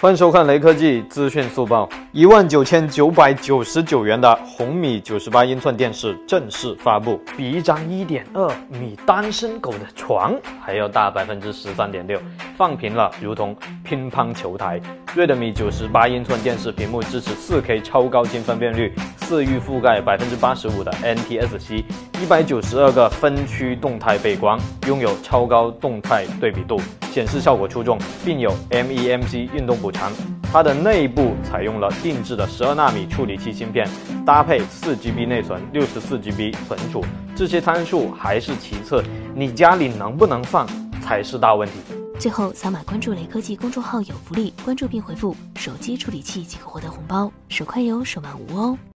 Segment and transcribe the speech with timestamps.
[0.00, 1.86] 欢迎收看雷科技资讯速报。
[2.10, 12.18] 一万九千九百九十九元的红米九十八英寸电视正式发布，比一张一点二米单身狗的床还要大百分之十三点六，
[12.56, 14.80] 放平了如同乒乓球台。
[15.14, 18.94] Redmi 九十八英寸电视屏幕支持四 K 超高清分辨率，
[19.30, 21.84] 色域覆盖百分之八十五的 NTSC，
[22.20, 24.58] 一百九十二个分区动态背光，
[24.88, 26.80] 拥有超高动态对比度。
[27.12, 30.10] 显示效果出众，并有 MEMC 运动补偿。
[30.52, 33.88] 它的内部采用了定制的十二纳米处理器芯片，
[34.26, 37.04] 搭配四 GB 内存、六十四 GB 存储。
[37.36, 39.00] 这些参数还是其次，
[39.32, 40.66] 你家里能不能放
[41.00, 41.74] 才是大问题。
[42.18, 48.76] 最后，扫码关注雷科技公众号有福利，关注并回复“手机处理器”即可获得红包，手快有，手慢无哦。